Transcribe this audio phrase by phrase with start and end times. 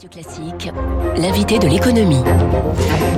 [0.00, 0.72] Radio Classique,
[1.18, 2.22] l'invité de l'économie.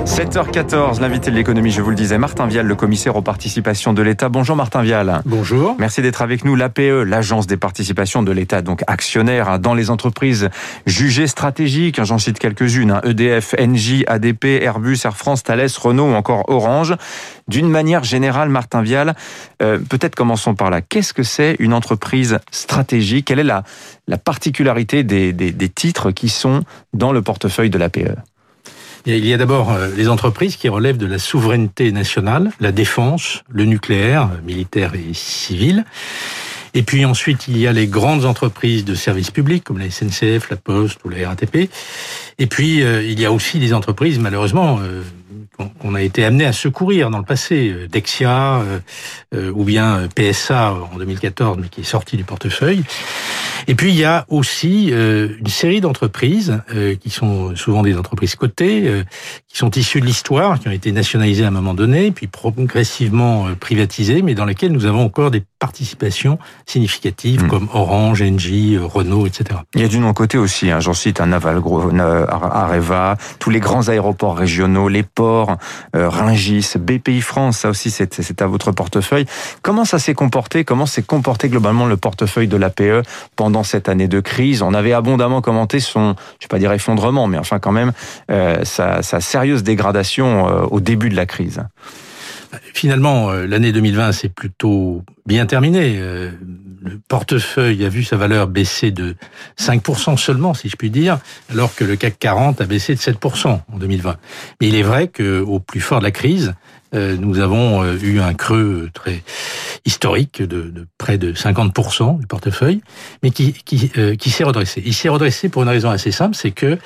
[0.05, 4.01] 7h14, l'invité de l'économie, je vous le disais, Martin Vial, le commissaire aux participations de
[4.01, 4.27] l'État.
[4.27, 5.21] Bonjour Martin Vial.
[5.23, 5.77] Bonjour.
[5.79, 6.57] Merci d'être avec nous.
[6.57, 10.49] L'APE, l'agence des participations de l'État, donc actionnaire hein, dans les entreprises
[10.85, 11.99] jugées stratégiques.
[11.99, 12.99] Hein, j'en cite quelques-unes.
[13.05, 16.95] EDF, Engie, ADP, Airbus, Air France, Thales, Renault ou encore Orange.
[17.47, 19.15] D'une manière générale, Martin Vial,
[19.61, 20.81] euh, peut-être commençons par là.
[20.81, 23.25] Qu'est-ce que c'est une entreprise stratégique?
[23.25, 23.63] Quelle est la,
[24.07, 26.63] la particularité des, des, des titres qui sont
[26.93, 28.17] dans le portefeuille de l'APE
[29.05, 33.43] il y a d'abord euh, les entreprises qui relèvent de la souveraineté nationale, la défense,
[33.49, 35.85] le nucléaire, militaire et civil.
[36.73, 40.49] Et puis ensuite, il y a les grandes entreprises de services publics comme la SNCF,
[40.49, 41.69] la Poste ou la RATP.
[42.39, 44.79] Et puis, euh, il y a aussi des entreprises, malheureusement,
[45.79, 48.79] qu'on a été amené à secourir dans le passé, euh, Dexia euh,
[49.35, 52.83] euh, ou bien PSA en 2014, mais qui est sorti du portefeuille.
[53.67, 56.61] Et puis il y a aussi une série d'entreprises
[56.99, 59.05] qui sont souvent des entreprises cotées,
[59.47, 63.47] qui sont issues de l'histoire, qui ont été nationalisées à un moment donné, puis progressivement
[63.57, 67.47] privatisées, mais dans lesquelles nous avons encore des participations significatives hmm.
[67.47, 69.61] comme Orange, Engie, Renault, etc.
[69.75, 73.87] Il y a du non-côté aussi, hein, j'en cite un Navalgro, Areva, tous les grands
[73.87, 75.52] aéroports régionaux, les ports,
[75.95, 79.25] euh, Ringis, BPI France, ça aussi c'est à votre portefeuille.
[79.61, 84.07] Comment ça s'est comporté Comment s'est comporté globalement le portefeuille de l'APE pendant cette année
[84.07, 84.61] de crise?
[84.61, 87.91] On avait abondamment commenté son, je vais pas dire effondrement, mais enfin quand même
[88.31, 91.63] euh, sa, sa, sérieuse dégradation euh, au début de la crise.
[92.73, 95.95] Finalement, euh, l'année 2020 c'est plutôt bien terminé.
[95.97, 96.31] Euh,
[96.81, 99.15] le portefeuille a vu sa valeur baisser de
[99.59, 103.47] 5% seulement, si je puis dire, alors que le CAC 40 a baissé de 7%
[103.47, 104.17] en 2020.
[104.59, 106.53] Mais il est vrai qu'au plus fort de la crise,
[106.93, 109.23] euh, nous avons eu un creux très
[109.85, 112.81] historique de, près de 50% du portefeuille,
[113.23, 113.53] mais qui
[114.29, 114.83] s'est redressé.
[114.85, 116.77] Il s'est redressé pour une raison assez simple, c'est que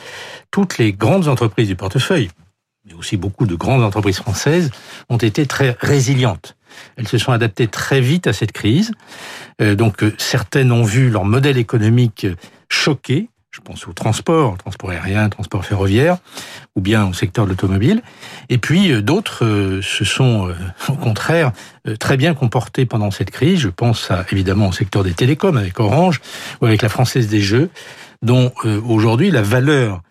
[0.51, 2.29] toutes les grandes entreprises du portefeuille,
[2.87, 4.71] mais aussi beaucoup de grandes entreprises françaises,
[5.09, 6.55] ont été très résilientes.
[6.95, 8.91] Elles se sont adaptées très vite à cette crise.
[9.61, 12.27] Euh, donc euh, certaines ont vu leur modèle économique
[12.69, 13.29] choqué.
[13.51, 16.17] Je pense au transport, transport aérien, transport ferroviaire,
[16.75, 18.03] ou bien au secteur de l'automobile.
[18.49, 20.53] Et puis euh, d'autres se sont
[20.87, 21.51] au contraire
[21.99, 23.59] très bien comportés pendant cette crise.
[23.59, 26.21] Je pense à, évidemment au secteur des télécoms avec Orange
[26.61, 27.69] ou avec la Française des Jeux,
[28.21, 30.01] dont aujourd'hui la valeur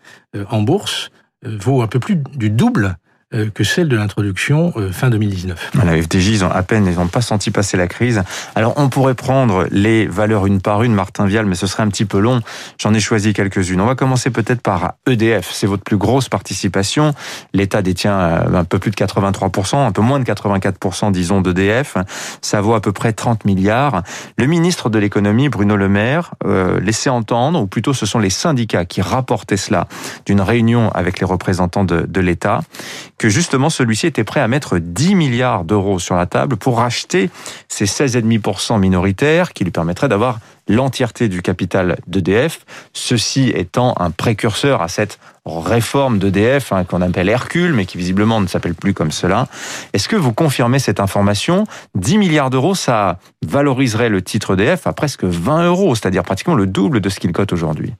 [0.49, 2.93] en bourse euh, vaut un peu plus du double euh,
[3.31, 5.71] que celle de l'introduction euh, fin 2019.
[5.83, 8.23] La FDJ, ils ont à peine, ils n'ont pas senti passer la crise.
[8.55, 11.89] Alors, on pourrait prendre les valeurs une par une, Martin Vial, mais ce serait un
[11.89, 12.41] petit peu long.
[12.77, 13.81] J'en ai choisi quelques-unes.
[13.81, 15.49] On va commencer peut-être par EDF.
[15.51, 17.13] C'est votre plus grosse participation.
[17.51, 21.97] L'État détient un peu plus de 83%, un peu moins de 84%, disons, d'EDF.
[22.41, 24.03] Ça vaut à peu près 30 milliards.
[24.37, 28.29] Le ministre de l'économie, Bruno Le Maire, euh, laissait entendre, ou plutôt ce sont les
[28.29, 29.89] syndicats qui rapportaient cela
[30.25, 32.61] d'une réunion avec les représentants de, de l'État,
[33.17, 37.29] que justement celui-ci était prêt à mettre 10 milliards d'euros sur la table pour racheter
[37.67, 44.81] ces 16,5% minoritaires qui lui permettraient d'avoir l'entièreté du capital d'EDF, ceci étant un précurseur
[44.81, 49.11] à cette réforme d'EDF hein, qu'on appelle Hercule, mais qui visiblement ne s'appelle plus comme
[49.11, 49.47] cela.
[49.93, 51.63] Est-ce que vous confirmez cette information?
[51.95, 56.67] 10 milliards d'euros, ça valoriserait le titre EDF à presque 20 euros, c'est-à-dire pratiquement le
[56.67, 57.93] double de ce qu'il cote aujourd'hui.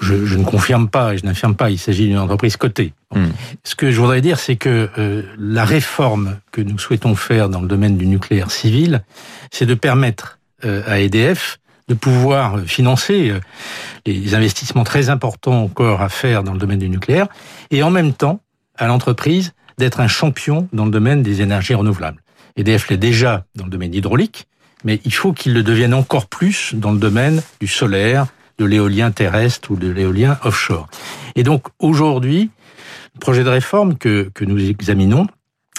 [0.00, 2.92] Je, je, ne confirme pas et je n'affirme pas, il s'agit d'une entreprise cotée.
[3.14, 3.28] Hmm.
[3.64, 7.60] Ce que je voudrais dire, c'est que euh, la réforme que nous souhaitons faire dans
[7.60, 9.02] le domaine du nucléaire civil,
[9.50, 11.58] c'est de permettre euh, à EDF
[11.88, 13.40] de pouvoir financer euh,
[14.06, 17.28] les investissements très importants encore à faire dans le domaine du nucléaire,
[17.70, 18.40] et en même temps
[18.76, 22.22] à l'entreprise d'être un champion dans le domaine des énergies renouvelables.
[22.56, 24.46] EDF l'est déjà dans le domaine hydraulique,
[24.84, 28.26] mais il faut qu'il le devienne encore plus dans le domaine du solaire,
[28.58, 30.88] de l'éolien terrestre ou de l'éolien offshore.
[31.34, 32.50] Et donc aujourd'hui,
[33.14, 35.26] le projet de réforme que, que nous examinons,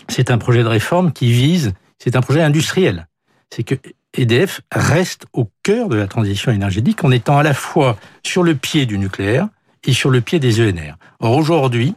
[0.09, 3.07] c'est un projet de réforme qui vise, c'est un projet industriel.
[3.49, 3.75] C'est que
[4.13, 8.55] EDF reste au cœur de la transition énergétique en étant à la fois sur le
[8.55, 9.47] pied du nucléaire
[9.83, 10.95] et sur le pied des ENR.
[11.19, 11.95] Or aujourd'hui,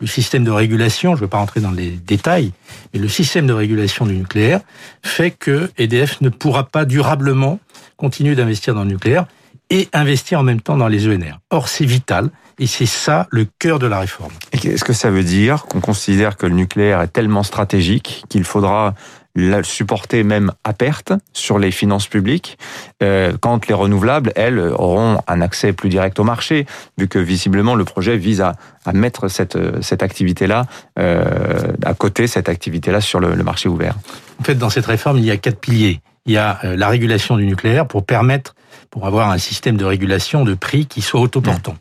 [0.00, 2.52] le système de régulation, je ne vais pas rentrer dans les détails,
[2.92, 4.60] mais le système de régulation du nucléaire
[5.02, 7.58] fait que EDF ne pourra pas durablement
[7.96, 9.26] continuer d'investir dans le nucléaire
[9.72, 11.40] et investir en même temps dans les ENR.
[11.50, 12.30] Or, c'est vital.
[12.58, 14.30] Et c'est ça le cœur de la réforme.
[14.52, 18.94] Est-ce que ça veut dire qu'on considère que le nucléaire est tellement stratégique qu'il faudra
[19.34, 22.58] le supporter même à perte sur les finances publiques,
[23.02, 26.66] euh, quand les renouvelables, elles, auront un accès plus direct au marché,
[26.98, 30.66] vu que visiblement le projet vise à, à mettre cette, cette activité-là
[30.98, 33.94] euh, à côté, cette activité-là sur le, le marché ouvert.
[34.38, 36.02] En fait, dans cette réforme, il y a quatre piliers.
[36.26, 38.54] Il y a euh, la régulation du nucléaire pour permettre
[38.92, 41.76] pour avoir un système de régulation de prix qui soit autoportant.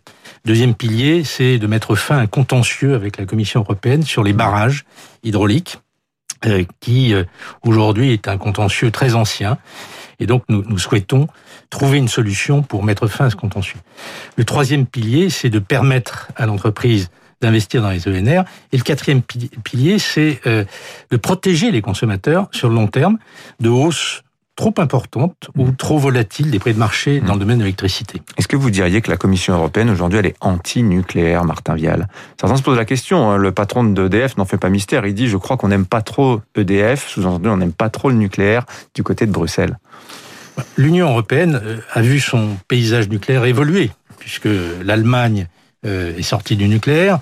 [0.45, 4.31] Deuxième pilier, c'est de mettre fin à un contentieux avec la Commission européenne sur les
[4.31, 4.85] barrages
[5.21, 5.79] hydrauliques,
[6.45, 7.25] euh, qui euh,
[7.63, 9.57] aujourd'hui est un contentieux très ancien.
[10.19, 11.27] Et donc nous, nous souhaitons
[11.69, 13.79] trouver une solution pour mettre fin à ce contentieux.
[14.37, 17.09] Le troisième pilier, c'est de permettre à l'entreprise
[17.41, 18.45] d'investir dans les ENR.
[18.71, 20.63] Et le quatrième pilier, c'est euh,
[21.09, 23.17] de protéger les consommateurs sur le long terme
[23.59, 24.23] de hausses
[24.55, 25.75] trop importante ou mm.
[25.75, 27.39] trop volatile des prix de marché dans le mm.
[27.39, 28.21] domaine de l'électricité.
[28.37, 32.07] Est-ce que vous diriez que la Commission européenne aujourd'hui elle est anti-nucléaire, Martin Vial?
[32.39, 33.31] Certains se posent la question.
[33.31, 33.37] Hein.
[33.37, 35.05] Le patron d'EDF n'en fait pas mystère.
[35.05, 38.15] Il dit je crois qu'on n'aime pas trop EDF, sous-entendu on n'aime pas trop le
[38.15, 39.77] nucléaire du côté de Bruxelles.
[40.77, 44.49] L'Union européenne euh, a vu son paysage nucléaire évoluer puisque
[44.83, 45.47] l'Allemagne
[45.85, 47.19] euh, est sortie du nucléaire,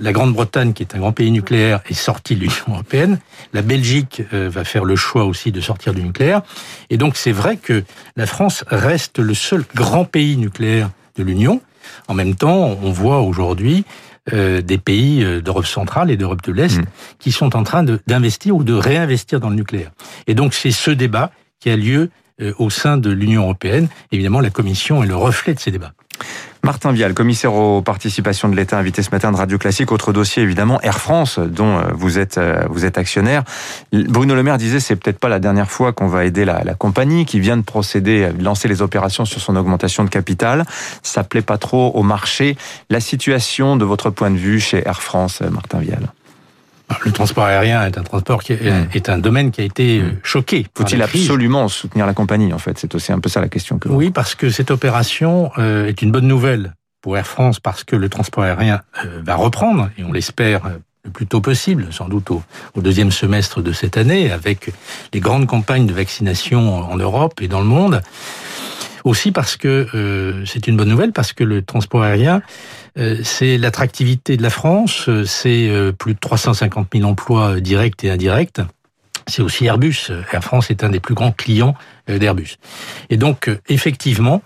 [0.00, 3.18] la Grande-Bretagne, qui est un grand pays nucléaire, est sortie de l'Union européenne.
[3.52, 6.42] La Belgique euh, va faire le choix aussi de sortir du nucléaire.
[6.90, 7.84] Et donc c'est vrai que
[8.16, 11.60] la France reste le seul grand pays nucléaire de l'Union.
[12.06, 13.84] En même temps, on voit aujourd'hui
[14.32, 16.84] euh, des pays d'Europe centrale et d'Europe de l'Est mmh.
[17.18, 19.90] qui sont en train d'investir ou de réinvestir dans le nucléaire.
[20.26, 21.30] Et donc c'est ce débat
[21.60, 22.10] qui a lieu
[22.58, 23.88] au sein de l'Union européenne.
[24.12, 25.92] Évidemment, la Commission est le reflet de ces débats.
[26.64, 29.92] Martin Vial, commissaire aux participations de l'État, invité ce matin de Radio Classique.
[29.92, 33.44] Autre dossier, évidemment, Air France, dont euh, vous êtes, euh, vous êtes actionnaire.
[33.92, 37.24] Bruno Le Maire disait, c'est peut-être pas la dernière fois qu'on va aider la, compagnie
[37.24, 40.64] qui vient de procéder, lancer les opérations sur son augmentation de capital.
[41.02, 42.56] Ça plaît pas trop au marché.
[42.90, 46.12] La situation, de votre point de vue, chez Air France, euh, Martin Vial?
[47.04, 50.66] Le transport aérien est un transport qui est, un domaine qui a été euh, choqué.
[50.76, 52.78] Faut-il absolument soutenir la compagnie en fait?
[52.78, 53.88] C'est aussi un peu ça la question que.
[53.88, 57.96] Oui, parce que cette opération euh, est une bonne nouvelle pour Air France parce que
[57.96, 60.62] le transport aérien euh, va reprendre et on l'espère
[61.04, 62.42] le plus tôt possible, sans doute au,
[62.74, 64.72] au, deuxième semestre de cette année, avec
[65.12, 68.02] les grandes campagnes de vaccination en Europe et dans le monde.
[69.08, 72.42] Aussi parce que c'est une bonne nouvelle parce que le transport aérien
[72.98, 78.02] euh, c'est l'attractivité de la France, euh, c'est euh, plus de 350 000 emplois directs
[78.04, 78.60] et indirects.
[79.26, 80.10] C'est aussi Airbus.
[80.32, 81.74] Air France est un des plus grands clients
[82.08, 82.56] d'Airbus.
[83.10, 84.40] Et donc, effectivement,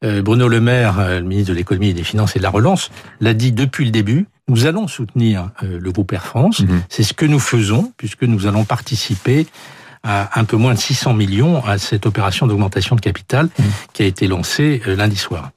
[0.00, 3.34] Bruno Le Maire, le ministre de l'économie et des finances et de la relance, l'a
[3.34, 6.60] dit depuis le début, nous allons soutenir le groupe Air France.
[6.60, 6.82] Mhm.
[6.88, 9.46] C'est ce que nous faisons, puisque nous allons participer
[10.02, 13.66] à un peu moins de 600 millions à cette opération d'augmentation de capital mhm.
[13.92, 15.50] qui a été lancée lundi soir.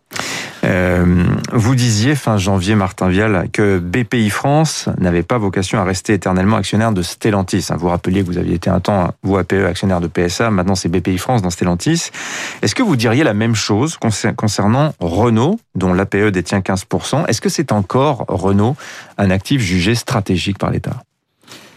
[0.65, 6.13] Euh, vous disiez fin janvier, Martin Vial, que BPI France n'avait pas vocation à rester
[6.13, 7.67] éternellement actionnaire de Stellantis.
[7.77, 10.89] Vous rappeliez que vous aviez été un temps, vous APE, actionnaire de PSA, maintenant c'est
[10.89, 12.09] BPI France dans Stellantis.
[12.61, 17.49] Est-ce que vous diriez la même chose concernant Renault, dont l'APE détient 15% Est-ce que
[17.49, 18.75] c'est encore Renault
[19.17, 21.03] un actif jugé stratégique par l'État?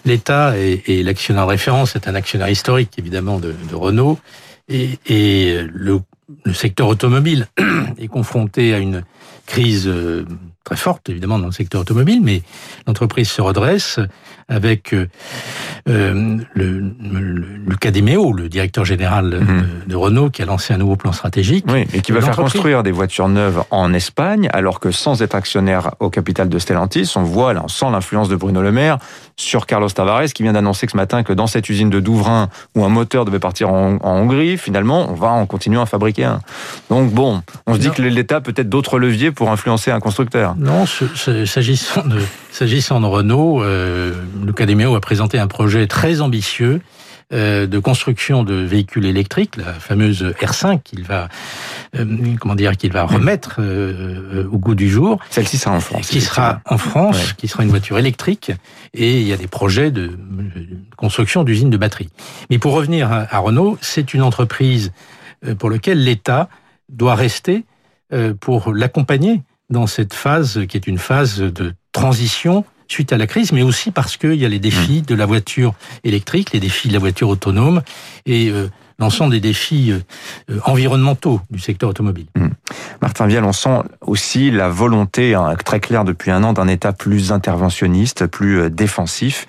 [0.04, 4.18] L'État est, l'actionnaire de référence, c'est un actionnaire historique évidemment de, Renault,
[4.68, 4.98] et,
[6.44, 7.46] le secteur automobile
[7.98, 9.02] est confronté à une
[9.46, 10.26] crise euh,
[10.68, 12.42] très forte, évidemment, dans le secteur automobile, mais
[12.86, 13.98] l'entreprise se redresse
[14.48, 15.08] avec euh,
[15.88, 19.64] euh le, le, Lucas Demeo, le directeur général mhm.
[19.86, 21.64] de, Renault, qui a lancé un nouveau plan stratégique.
[21.68, 25.34] Oui, et qui va faire construire des voitures neuves en Espagne, alors que sans être
[25.34, 28.98] actionnaire au capital de Stellantis, on voit, là, on sent l'influence de Bruno Le Maire
[29.36, 32.84] sur Carlos Tavares, qui vient d'annoncer ce matin que dans cette usine de Douvrin, où
[32.84, 36.40] un moteur devait partir en, Hongrie, finalement, on va en continuer à fabriquer un.
[36.90, 40.54] Donc bon, on se dit que l'État peut être d'autres leviers pour influencer un constructeur.
[40.58, 42.20] Non, s'agissant de,
[42.50, 44.12] s'agissant de Renault, euh,
[44.44, 46.80] Luca a présenté un projet très ambitieux
[47.34, 51.28] euh, de construction de véhicules électriques, la fameuse R5 qu'il va,
[51.94, 52.06] euh,
[52.40, 55.18] comment dire, qu'il va remettre euh, au goût du jour.
[55.28, 56.08] Celle-ci sera en France.
[56.08, 58.50] Qui sera en France, qui sera une voiture électrique,
[58.94, 60.18] et il y a des projets de,
[60.96, 62.08] construction d'usines de batteries.
[62.48, 64.92] Mais pour revenir à Renault, c'est une entreprise
[65.58, 66.48] pour laquelle l'État
[66.88, 67.66] doit rester
[68.40, 73.52] pour l'accompagner dans cette phase qui est une phase de transition suite à la crise,
[73.52, 75.06] mais aussi parce qu'il y a les défis mmh.
[75.06, 77.82] de la voiture électrique, les défis de la voiture autonome
[78.24, 80.00] et euh, l'ensemble des défis euh,
[80.50, 82.26] euh, environnementaux du secteur automobile.
[82.34, 82.48] Mmh.
[83.00, 86.92] Martin Vial, on sent aussi la volonté hein, très claire depuis un an d'un État
[86.92, 89.46] plus interventionniste, plus euh, défensif.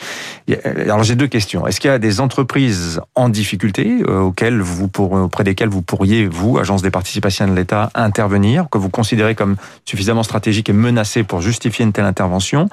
[0.63, 1.65] Alors j'ai deux questions.
[1.65, 6.58] Est-ce qu'il y a des entreprises en difficulté auxquelles vous auprès desquelles vous pourriez, vous,
[6.58, 11.41] agence des participations de l'État, intervenir, que vous considérez comme suffisamment stratégique et menacées pour
[11.41, 12.68] justifier une telle intervention?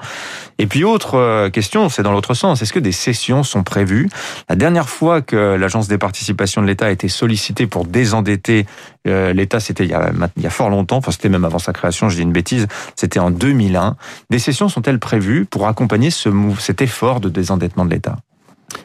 [0.57, 2.61] Et puis autre question, c'est dans l'autre sens.
[2.61, 4.09] Est-ce que des sessions sont prévues?
[4.49, 8.65] La dernière fois que l'agence des participations de l'État a été sollicité pour désendetter
[9.07, 9.97] euh, l'État, c'était il,
[10.35, 12.67] il, y a fort longtemps, enfin c'était même avant sa création, je dis une bêtise,
[12.95, 13.95] c'était en 2001.
[14.29, 18.17] Des sessions sont-elles prévues pour accompagner ce, cet effort de désendettement de l'État?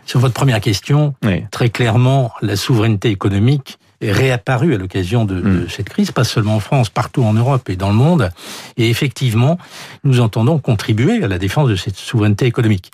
[0.06, 1.14] Sur votre première question,
[1.50, 5.68] très clairement, la souveraineté économique est réapparu à l'occasion de, mm.
[5.68, 8.30] cette crise, pas seulement en France, partout en Europe et dans le monde.
[8.76, 9.58] Et effectivement,
[10.04, 12.90] nous entendons contribuer à la défense de cette souveraineté économique.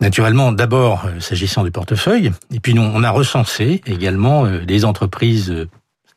[0.00, 5.66] Naturellement, d'abord, s'agissant du portefeuille, et puis nous, on a recensé également les entreprises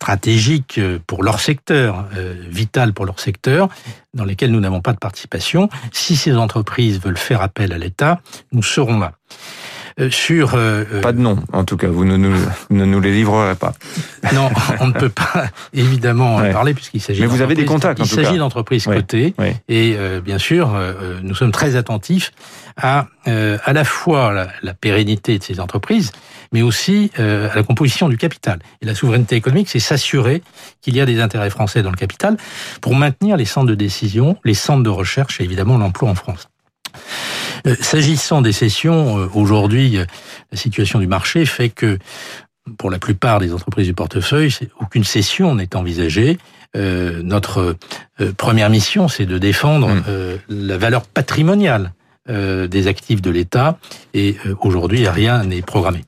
[0.01, 3.67] stratégiques pour leur secteur, euh, vital pour leur secteur,
[4.13, 5.69] dans lesquels nous n'avons pas de participation.
[5.91, 8.21] Si ces entreprises veulent faire appel à l'État,
[8.53, 9.13] nous serons là.
[9.99, 12.35] Euh, sur euh, euh, pas de nom, en tout cas, vous ne nous,
[12.69, 13.73] ne nous les livrerez pas.
[14.33, 17.21] Non, on ne peut pas évidemment en parler puisqu'il s'agit.
[17.21, 17.99] Mais vous avez des contacts.
[17.99, 19.33] Il s'agit d'entreprises cotées
[19.67, 20.75] et bien sûr,
[21.23, 22.31] nous sommes très attentifs
[22.77, 26.11] à à la fois la, la, pérennité de ces entreprises,
[26.51, 28.59] mais aussi à la composition du capital.
[28.81, 30.41] Et la souveraineté économique, c'est s'assurer
[30.81, 32.37] qu'il y a des intérêts français dans le capital
[32.81, 36.49] pour maintenir les centres de décision, les centres de recherche et évidemment l'emploi en France.
[37.67, 40.05] Euh, s'agissant des cessions, euh, aujourd'hui, euh,
[40.51, 41.97] la situation du marché fait que
[42.77, 46.37] pour la plupart des entreprises du portefeuille, aucune cession n'est envisagée.
[46.75, 47.75] notre
[48.37, 50.03] première mission, c'est de défendre mmh.
[50.49, 51.93] la valeur patrimoniale
[52.27, 53.79] des actifs de l'État,
[54.13, 56.03] et aujourd'hui, rien n'est programmé.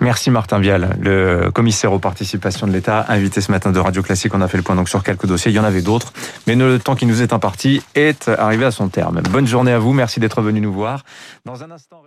[0.00, 4.34] Merci Martin Vial, le commissaire aux participations de l'État, invité ce matin de Radio Classique.
[4.34, 5.50] On a fait le point donc sur quelques dossiers.
[5.50, 6.12] Il y en avait d'autres,
[6.46, 9.20] mais le temps qui nous est imparti est arrivé à son terme.
[9.30, 9.92] Bonne journée à vous.
[9.92, 11.04] Merci d'être venu nous voir.
[11.44, 12.02] Dans un instant.